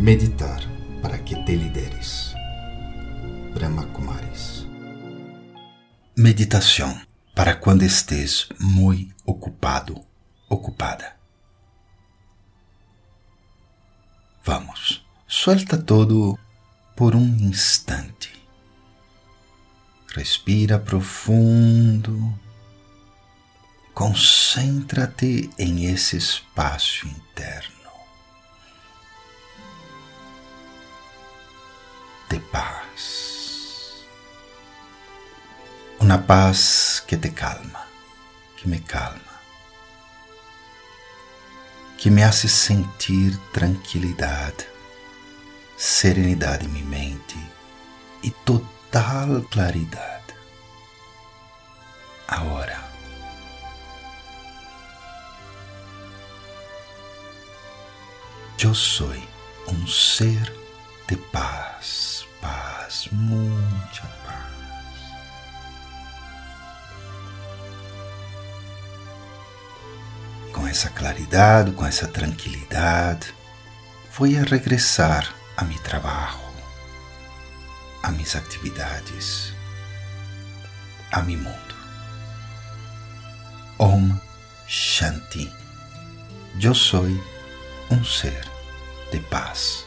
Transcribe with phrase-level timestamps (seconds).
[0.00, 0.62] Meditar
[1.02, 2.32] para que te lideres.
[3.52, 4.66] Brahma Kumaris.
[6.16, 6.98] Meditação
[7.34, 10.02] para quando estés muito ocupado,
[10.48, 11.16] ocupada.
[14.42, 16.38] Vamos, suelta todo
[16.96, 18.32] por um instante.
[20.14, 22.40] Respira profundo.
[23.92, 27.79] Concentra-te em esse espaço interno
[32.50, 34.06] paz.
[35.98, 37.86] Uma paz que te calma,
[38.56, 39.40] que me calma,
[41.98, 44.66] que me hace sentir tranquilidade,
[45.76, 47.38] serenidade em minha mente
[48.22, 50.34] e total claridade.
[52.26, 52.90] Agora,
[58.62, 59.12] eu sou
[59.68, 60.59] um ser
[63.12, 64.52] muita paz.
[70.52, 73.34] Com essa claridade, com essa tranquilidade,
[74.16, 76.38] vou a regressar a meu trabalho,
[78.02, 79.52] a minhas atividades,
[81.12, 81.74] a meu mundo.
[83.78, 84.18] Om
[84.66, 85.52] Shanti.
[86.62, 87.06] Eu sou
[87.90, 88.46] um ser
[89.10, 89.79] de paz.